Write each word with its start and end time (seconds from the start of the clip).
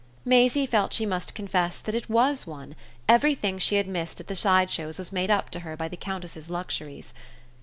Maisie 0.25 0.65
felt 0.65 0.93
she 0.93 1.05
must 1.05 1.35
confess 1.35 1.77
that 1.77 1.93
it 1.93 2.09
WAS 2.09 2.47
one; 2.47 2.75
everything 3.07 3.59
she 3.59 3.75
had 3.75 3.87
missed 3.87 4.19
at 4.19 4.25
the 4.25 4.35
side 4.35 4.71
shows 4.71 4.97
was 4.97 5.11
made 5.11 5.29
up 5.29 5.51
to 5.51 5.59
her 5.59 5.77
by 5.77 5.87
the 5.87 5.95
Countess's 5.95 6.49
luxuries. 6.49 7.13